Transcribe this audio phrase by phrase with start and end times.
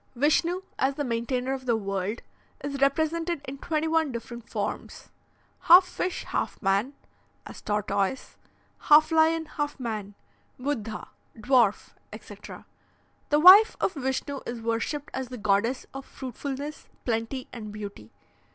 [0.15, 2.23] "Vishnu, as the maintainer of the world,
[2.63, 5.09] is represented in twenty one different forms:
[5.59, 6.93] Half fish half man,
[7.45, 8.35] as tortoise,
[8.79, 10.15] half lion half man,
[10.57, 12.65] Buddha, dwarf, etc.
[13.29, 18.11] The wife of Vishnu is worshipped as the goddess of fruitfulness, plenty, and beauty.